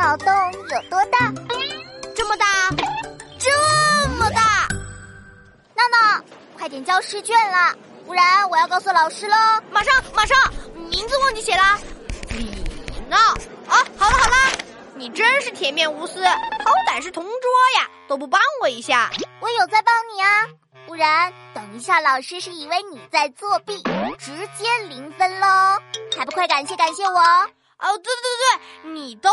[0.00, 1.30] 脑洞有多大？
[2.16, 2.46] 这么大，
[3.38, 4.66] 这么大！
[5.74, 6.24] 闹闹，
[6.56, 7.76] 快点交试卷了，
[8.06, 9.36] 不然我要告诉老师喽！
[9.70, 10.38] 马上，马上！
[10.88, 11.78] 名字忘记写了，
[12.30, 12.64] 李
[13.10, 13.18] 闹
[13.68, 13.76] 啊！
[13.98, 14.58] 好了好了，
[14.94, 17.32] 你真是铁面无私，好歹是同桌
[17.78, 19.10] 呀，都不帮我一下。
[19.40, 20.46] 我有在帮你啊，
[20.86, 23.82] 不然等一下老师是以为你在作弊，
[24.18, 25.46] 直接零分喽！
[26.16, 27.20] 还不快感谢感谢我！
[27.82, 29.30] 哦，对对对，你都。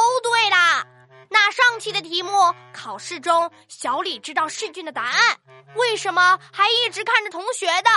[1.80, 2.32] 期的题目，
[2.74, 5.38] 考试中小李知道试卷的答案，
[5.76, 7.90] 为什么还一直看着同学的？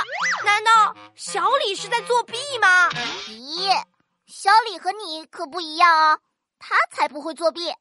[0.45, 2.89] 难道小李是在作弊吗？
[3.29, 3.85] 咦，
[4.27, 6.19] 小李和你可不一样哦，
[6.59, 7.73] 他才不会作弊，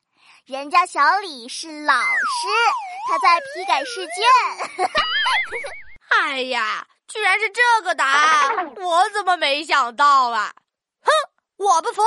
[0.46, 2.48] 人家小李是老师，
[3.08, 4.88] 他在批改试卷。
[6.22, 10.54] 哎呀，居然是这个答案，我怎么没想到啊？
[11.02, 11.12] 哼，
[11.58, 12.02] 我不服。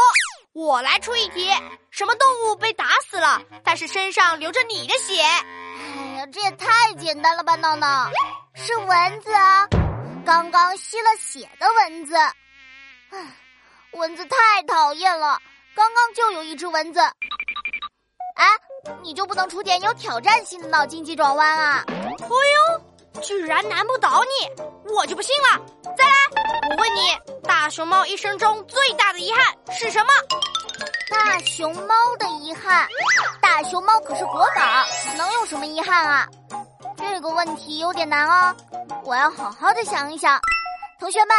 [0.55, 1.51] 我来出一题：
[1.91, 2.92] 什么动物被打死
[3.23, 5.23] 了，但是身上流着你的血？
[5.23, 7.55] 哎呀，这也太简单了吧！
[7.55, 8.11] 闹闹，
[8.55, 9.69] 是蚊子啊，
[10.27, 12.17] 刚刚吸了血的蚊子。
[13.11, 13.19] 唉，
[13.93, 15.41] 蚊子太讨厌了，
[15.75, 17.01] 刚刚就有一只蚊子。
[17.01, 18.47] 哎，
[19.03, 21.85] 你就不能出点有挑战性的脑筋急转弯啊？
[21.87, 22.27] 哎
[23.15, 25.61] 呦，居然难不倒你，我就不信了！
[25.97, 26.15] 再来，
[26.71, 30.13] 我问你，大熊猫一生中最大的遗憾是什么？
[31.11, 32.89] 大熊猫的遗憾，
[33.65, 34.63] 熊猫可是国宝，
[35.17, 36.29] 能有什么遗憾啊？
[36.97, 38.55] 这个问题有点难哦，
[39.05, 40.41] 我要好好的想一想。
[40.99, 41.37] 同学们，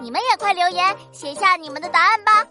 [0.00, 2.44] 你们也快留言写下你们的答案吧。